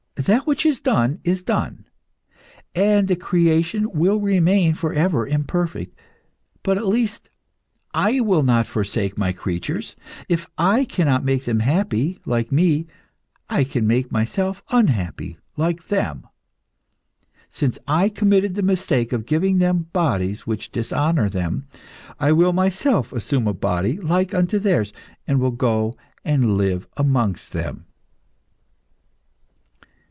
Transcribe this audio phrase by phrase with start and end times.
[0.25, 1.85] That which is done is done,
[2.75, 5.97] and the creation will remain for ever imperfect.
[6.61, 7.31] But, at least,
[7.95, 9.95] I will not forsake my creatures.
[10.29, 12.85] If I cannot make them happy, like me,
[13.49, 16.27] I can make myself unhappy, like them.
[17.49, 21.65] Since I committed the mistake of giving them bodies which dishonour them,
[22.19, 24.93] I will myself assume a body like unto theirs,
[25.25, 27.85] and will go and live amongst them.